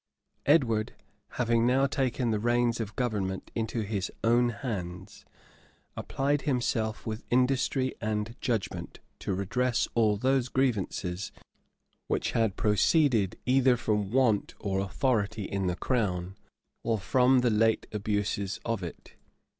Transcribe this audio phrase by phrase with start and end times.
[0.47, 0.93] Edward,
[1.37, 5.25] having now taken the reins of government into his own hands,
[5.95, 11.31] applied himself, with industry and judgment, to redress all those grievances
[12.07, 16.35] which had proceeded either from want of authority in the crown,
[16.81, 19.13] or from the late abuses of it.